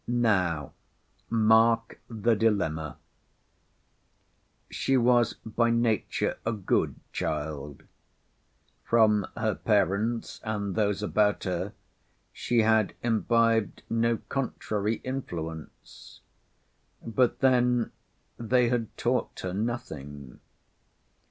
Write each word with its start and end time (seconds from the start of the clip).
Now 0.07 0.73
mark 1.29 1.99
the 2.09 2.35
dilemma. 2.35 2.97
She 4.71 4.97
was 4.97 5.35
by 5.45 5.69
nature 5.69 6.39
a 6.43 6.53
good 6.53 6.95
child. 7.13 7.83
From 8.83 9.27
her 9.37 9.53
parents 9.53 10.41
and 10.43 10.73
those 10.73 11.03
about 11.03 11.43
her 11.43 11.73
she 12.33 12.63
had 12.63 12.95
imbibed 13.03 13.83
no 13.91 14.17
contrary 14.27 14.95
influence. 15.03 16.21
But 17.05 17.41
then 17.41 17.91
they 18.39 18.69
had 18.69 18.97
taught 18.97 19.41
her 19.41 19.53
nothing. 19.53 20.39